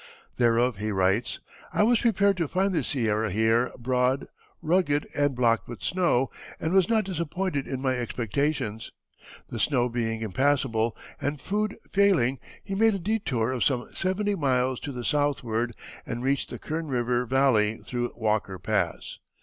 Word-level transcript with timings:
Thereof 0.37 0.77
he 0.77 0.91
writes: 0.91 1.37
"I 1.71 1.83
was 1.83 2.01
prepared 2.01 2.35
to 2.37 2.47
find 2.47 2.73
the 2.73 2.83
Sierra 2.83 3.29
here 3.31 3.71
broad, 3.77 4.27
rugged, 4.59 5.07
and 5.13 5.35
blocked 5.35 5.67
with 5.67 5.83
snow, 5.83 6.31
and 6.59 6.73
was 6.73 6.89
not 6.89 7.03
disappointed 7.03 7.67
in 7.67 7.81
my 7.83 7.93
expectations." 7.93 8.91
The 9.49 9.59
snow 9.59 9.89
being 9.89 10.21
impassable 10.21 10.97
and 11.21 11.39
food 11.39 11.77
failing 11.91 12.39
he 12.63 12.73
made 12.73 12.95
a 12.95 12.99
detour 12.99 13.51
of 13.51 13.63
some 13.63 13.93
seventy 13.93 14.33
miles 14.33 14.79
to 14.79 14.91
the 14.91 15.05
southward 15.05 15.75
and 16.03 16.23
reached 16.23 16.49
the 16.49 16.57
Kern 16.57 16.87
River 16.87 17.27
Valley 17.27 17.77
through 17.77 18.11
Walker 18.15 18.57
Pass. 18.57 19.19